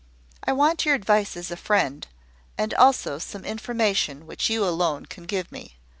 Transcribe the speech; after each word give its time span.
"I 0.43 0.51
want 0.51 0.83
your 0.83 0.95
advice 0.95 1.37
as 1.37 1.51
a 1.51 1.55
friend, 1.55 2.07
and 2.57 2.73
also 2.73 3.19
some 3.19 3.45
information 3.45 4.25
which 4.25 4.49
you 4.49 4.65
alone 4.65 5.05
can 5.05 5.25
give 5.25 5.51
me. 5.51 5.75